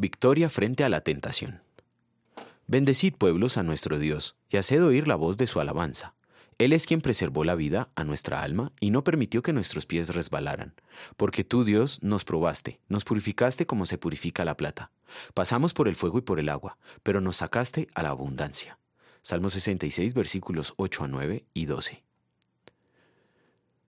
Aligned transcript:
Victoria 0.00 0.48
frente 0.48 0.84
a 0.84 0.88
la 0.88 1.00
tentación. 1.00 1.60
Bendecid 2.68 3.14
pueblos 3.14 3.56
a 3.56 3.64
nuestro 3.64 3.98
Dios, 3.98 4.36
y 4.48 4.56
haced 4.56 4.84
oír 4.84 5.08
la 5.08 5.16
voz 5.16 5.38
de 5.38 5.48
su 5.48 5.58
alabanza. 5.58 6.14
Él 6.58 6.72
es 6.72 6.86
quien 6.86 7.00
preservó 7.00 7.42
la 7.42 7.56
vida 7.56 7.88
a 7.96 8.04
nuestra 8.04 8.44
alma 8.44 8.70
y 8.78 8.90
no 8.90 9.02
permitió 9.02 9.42
que 9.42 9.52
nuestros 9.52 9.86
pies 9.86 10.14
resbalaran. 10.14 10.72
Porque 11.16 11.42
tú, 11.42 11.64
Dios, 11.64 12.00
nos 12.00 12.24
probaste, 12.24 12.78
nos 12.88 13.04
purificaste 13.04 13.66
como 13.66 13.86
se 13.86 13.98
purifica 13.98 14.44
la 14.44 14.56
plata. 14.56 14.92
Pasamos 15.34 15.74
por 15.74 15.88
el 15.88 15.96
fuego 15.96 16.18
y 16.18 16.22
por 16.22 16.38
el 16.38 16.48
agua, 16.48 16.78
pero 17.02 17.20
nos 17.20 17.38
sacaste 17.38 17.88
a 17.96 18.04
la 18.04 18.10
abundancia. 18.10 18.78
Salmo 19.20 19.50
66, 19.50 20.14
versículos 20.14 20.74
8 20.76 21.02
a 21.02 21.08
9 21.08 21.44
y 21.54 21.66
12. 21.66 22.04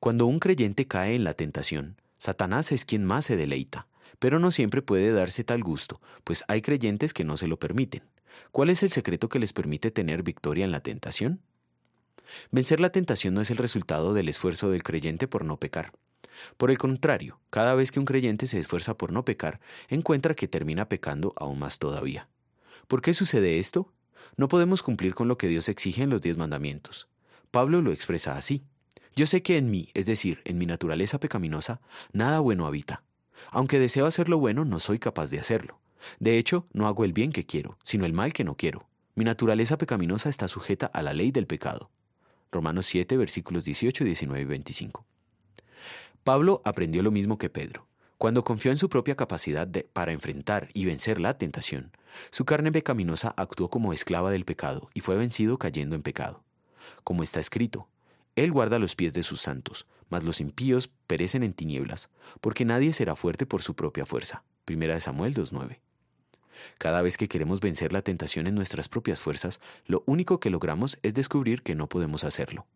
Cuando 0.00 0.26
un 0.26 0.40
creyente 0.40 0.88
cae 0.88 1.14
en 1.14 1.22
la 1.22 1.34
tentación, 1.34 1.94
Satanás 2.18 2.72
es 2.72 2.84
quien 2.84 3.04
más 3.04 3.24
se 3.24 3.36
deleita, 3.36 3.86
pero 4.18 4.38
no 4.38 4.50
siempre 4.50 4.82
puede 4.82 5.12
darse 5.12 5.44
tal 5.44 5.62
gusto, 5.62 6.00
pues 6.24 6.44
hay 6.48 6.62
creyentes 6.62 7.12
que 7.12 7.24
no 7.24 7.36
se 7.36 7.48
lo 7.48 7.58
permiten. 7.58 8.02
¿Cuál 8.50 8.70
es 8.70 8.82
el 8.82 8.90
secreto 8.90 9.28
que 9.28 9.38
les 9.38 9.52
permite 9.52 9.90
tener 9.90 10.22
victoria 10.22 10.64
en 10.64 10.72
la 10.72 10.80
tentación? 10.80 11.40
Vencer 12.50 12.80
la 12.80 12.90
tentación 12.90 13.34
no 13.34 13.40
es 13.40 13.50
el 13.50 13.56
resultado 13.58 14.14
del 14.14 14.28
esfuerzo 14.28 14.70
del 14.70 14.82
creyente 14.82 15.28
por 15.28 15.44
no 15.44 15.58
pecar. 15.58 15.92
Por 16.56 16.70
el 16.70 16.78
contrario, 16.78 17.40
cada 17.50 17.74
vez 17.74 17.92
que 17.92 18.00
un 18.00 18.06
creyente 18.06 18.46
se 18.46 18.58
esfuerza 18.58 18.96
por 18.96 19.12
no 19.12 19.24
pecar, 19.24 19.60
encuentra 19.88 20.34
que 20.34 20.48
termina 20.48 20.88
pecando 20.88 21.34
aún 21.36 21.58
más 21.58 21.78
todavía. 21.78 22.28
¿Por 22.88 23.02
qué 23.02 23.14
sucede 23.14 23.58
esto? 23.58 23.92
No 24.36 24.48
podemos 24.48 24.82
cumplir 24.82 25.14
con 25.14 25.28
lo 25.28 25.36
que 25.36 25.48
Dios 25.48 25.68
exige 25.68 26.02
en 26.02 26.10
los 26.10 26.22
diez 26.22 26.36
mandamientos. 26.36 27.08
Pablo 27.50 27.82
lo 27.82 27.92
expresa 27.92 28.36
así. 28.36 28.62
Yo 29.14 29.26
sé 29.26 29.42
que 29.42 29.58
en 29.58 29.70
mí, 29.70 29.90
es 29.94 30.06
decir, 30.06 30.40
en 30.44 30.56
mi 30.56 30.64
naturaleza 30.64 31.20
pecaminosa, 31.20 31.80
nada 32.12 32.40
bueno 32.40 32.66
habita. 32.66 33.02
Aunque 33.50 33.78
deseo 33.78 34.06
hacer 34.06 34.28
lo 34.28 34.38
bueno, 34.38 34.64
no 34.64 34.80
soy 34.80 34.98
capaz 34.98 35.30
de 35.30 35.38
hacerlo. 35.38 35.80
De 36.18 36.38
hecho, 36.38 36.66
no 36.72 36.86
hago 36.86 37.04
el 37.04 37.12
bien 37.12 37.32
que 37.32 37.46
quiero, 37.46 37.78
sino 37.82 38.06
el 38.06 38.12
mal 38.12 38.32
que 38.32 38.44
no 38.44 38.56
quiero. 38.56 38.88
Mi 39.14 39.24
naturaleza 39.24 39.78
pecaminosa 39.78 40.28
está 40.28 40.48
sujeta 40.48 40.86
a 40.86 41.02
la 41.02 41.12
ley 41.12 41.30
del 41.30 41.46
pecado. 41.46 41.90
Romanos 42.50 42.86
7, 42.86 43.16
versículos 43.16 43.64
18, 43.64 44.04
19 44.04 44.42
y 44.42 44.44
25. 44.44 45.04
Pablo 46.24 46.62
aprendió 46.64 47.02
lo 47.02 47.10
mismo 47.10 47.38
que 47.38 47.50
Pedro. 47.50 47.86
Cuando 48.18 48.44
confió 48.44 48.70
en 48.70 48.76
su 48.76 48.88
propia 48.88 49.16
capacidad 49.16 49.68
para 49.92 50.12
enfrentar 50.12 50.68
y 50.74 50.84
vencer 50.84 51.20
la 51.20 51.36
tentación, 51.36 51.90
su 52.30 52.44
carne 52.44 52.70
pecaminosa 52.70 53.34
actuó 53.36 53.68
como 53.68 53.92
esclava 53.92 54.30
del 54.30 54.44
pecado 54.44 54.88
y 54.94 55.00
fue 55.00 55.16
vencido 55.16 55.58
cayendo 55.58 55.96
en 55.96 56.02
pecado. 56.02 56.44
Como 57.02 57.24
está 57.24 57.40
escrito, 57.40 57.88
Él 58.34 58.50
guarda 58.50 58.78
los 58.78 58.96
pies 58.96 59.12
de 59.12 59.22
sus 59.22 59.40
santos, 59.40 59.86
mas 60.08 60.24
los 60.24 60.40
impíos 60.40 60.90
perecen 61.06 61.42
en 61.42 61.52
tinieblas, 61.52 62.10
porque 62.40 62.64
nadie 62.64 62.92
será 62.92 63.16
fuerte 63.16 63.46
por 63.46 63.62
su 63.62 63.74
propia 63.74 64.06
fuerza. 64.06 64.44
Primera 64.64 64.94
de 64.94 65.00
Samuel 65.00 65.34
2.9. 65.34 65.80
Cada 66.78 67.02
vez 67.02 67.16
que 67.16 67.28
queremos 67.28 67.60
vencer 67.60 67.92
la 67.92 68.02
tentación 68.02 68.46
en 68.46 68.54
nuestras 68.54 68.88
propias 68.88 69.20
fuerzas, 69.20 69.60
lo 69.86 70.02
único 70.06 70.40
que 70.40 70.50
logramos 70.50 70.98
es 71.02 71.14
descubrir 71.14 71.62
que 71.62 71.74
no 71.74 71.88
podemos 71.88 72.24
hacerlo. 72.24 72.66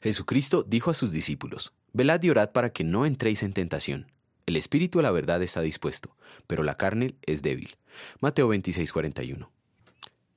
Jesucristo 0.00 0.62
dijo 0.62 0.90
a 0.90 0.94
sus 0.94 1.12
discípulos, 1.12 1.72
Velad 1.92 2.22
y 2.22 2.30
orad 2.30 2.52
para 2.52 2.70
que 2.70 2.84
no 2.84 3.06
entréis 3.06 3.42
en 3.42 3.52
tentación. 3.52 4.12
El 4.46 4.56
espíritu 4.56 5.00
a 5.00 5.02
la 5.02 5.10
verdad 5.10 5.42
está 5.42 5.60
dispuesto, 5.60 6.16
pero 6.46 6.62
la 6.62 6.76
carne 6.76 7.16
es 7.26 7.42
débil. 7.42 7.76
Mateo 8.20 8.48
26:41. 8.48 9.48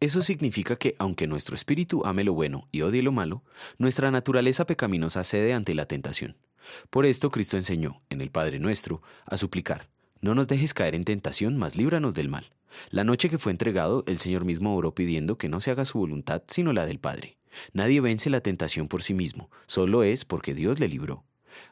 Eso 0.02 0.22
significa 0.22 0.78
que 0.78 0.96
aunque 0.98 1.28
nuestro 1.28 1.56
espíritu 1.56 2.06
ame 2.06 2.24
lo 2.24 2.34
bueno 2.34 2.70
y 2.72 2.84
odie 2.84 3.02
lo 3.02 3.12
malo, 3.12 3.44
nuestra 3.78 4.12
naturaleza 4.12 4.66
pecaminosa 4.66 5.26
cede 5.26 5.54
ante 5.54 5.74
la 5.74 5.88
tentación. 5.88 6.38
Por 6.90 7.06
esto 7.06 7.32
Cristo 7.32 7.58
enseñó, 7.58 8.00
en 8.10 8.22
el 8.22 8.32
Padre 8.32 8.60
nuestro, 8.60 9.02
a 9.26 9.36
suplicar, 9.36 9.90
no 10.22 10.36
nos 10.36 10.48
dejes 10.48 10.74
caer 10.74 10.96
en 10.96 11.04
tentación, 11.04 11.58
mas 11.58 11.76
líbranos 11.76 12.14
del 12.14 12.30
mal. 12.30 12.50
La 12.92 13.04
noche 13.04 13.30
que 13.30 13.38
fue 13.38 13.52
entregado, 13.52 14.06
el 14.08 14.20
Señor 14.20 14.46
mismo 14.46 14.74
oró 14.74 14.96
pidiendo 14.96 15.38
que 15.38 15.50
no 15.50 15.60
se 15.60 15.72
haga 15.72 15.84
su 15.84 15.98
voluntad, 15.98 16.44
sino 16.48 16.72
la 16.72 16.86
del 16.86 17.00
Padre. 17.00 17.38
Nadie 17.74 18.00
vence 18.00 18.30
la 18.30 18.40
tentación 18.40 18.88
por 18.88 19.04
sí 19.04 19.14
mismo, 19.14 19.50
solo 19.66 20.04
es 20.04 20.24
porque 20.24 20.54
Dios 20.54 20.80
le 20.80 20.88
libró. 20.88 21.26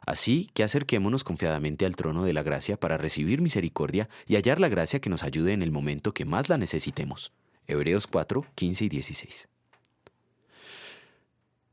Así 0.05 0.49
que 0.53 0.63
acerquémonos 0.63 1.23
confiadamente 1.23 1.85
al 1.85 1.95
trono 1.95 2.25
de 2.25 2.33
la 2.33 2.44
gracia 2.44 2.77
para 2.77 2.97
recibir 2.97 3.41
misericordia 3.41 4.09
y 4.25 4.35
hallar 4.35 4.59
la 4.59 4.67
gracia 4.67 4.99
que 4.99 5.09
nos 5.09 5.23
ayude 5.23 5.53
en 5.53 5.61
el 5.61 5.71
momento 5.71 6.13
que 6.13 6.25
más 6.25 6.49
la 6.49 6.57
necesitemos. 6.57 7.31
Hebreos 7.69 8.07
4, 8.07 8.45
15 8.55 8.85
y 8.85 8.89
16. 8.89 9.50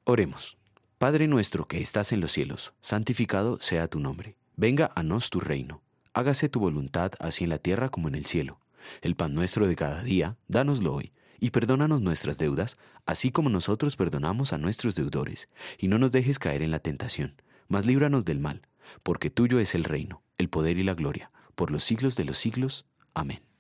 Oremos. 0.03 0.59
Padre 0.99 1.29
nuestro 1.29 1.69
que 1.69 1.81
estás 1.81 2.13
en 2.13 2.21
los 2.21 2.33
cielos, 2.33 2.75
santificado 2.81 3.61
sea 3.61 3.87
tu 3.87 4.01
nombre. 4.01 4.37
Venga 4.57 4.91
a 4.97 5.05
nos 5.05 5.31
tu 5.31 5.39
reino. 5.39 5.83
Hágase 6.13 6.49
tu 6.49 6.59
voluntad 6.59 7.13
así 7.21 7.45
en 7.45 7.51
la 7.51 7.59
tierra 7.59 7.91
como 7.91 8.09
en 8.09 8.17
el 8.17 8.27
cielo. 8.27 8.59
El 9.03 9.15
pan 9.15 9.35
nuestro 9.35 9.69
de 9.69 9.77
cada 9.77 10.03
día, 10.03 10.37
dánoslo 10.49 10.95
hoy, 10.95 11.13
y 11.39 11.51
perdónanos 11.51 12.01
nuestras 12.01 12.39
deudas, 12.39 12.77
así 13.07 13.31
como 13.31 13.49
nosotros 13.49 13.95
perdonamos 13.95 14.53
a 14.53 14.59
nuestros 14.59 14.97
deudores, 14.97 15.49
y 15.79 15.87
no 15.87 15.99
nos 15.99 16.11
dejes 16.11 16.41
caer 16.41 16.63
en 16.63 16.73
la 16.73 16.81
tentación, 16.81 17.41
mas 17.69 17.87
líbranos 17.87 18.25
del 18.25 18.41
mal, 18.41 18.63
porque 19.05 19.31
tuyo 19.31 19.61
es 19.61 19.77
el 19.77 19.85
reino, 19.85 20.23
el 20.39 20.49
poder 20.49 20.77
y 20.77 20.83
la 20.83 20.95
gloria, 20.95 21.31
por 21.55 21.71
los 21.71 21.85
siglos 21.85 22.17
de 22.17 22.25
los 22.25 22.39
siglos. 22.39 22.87
Amén. 23.15 23.54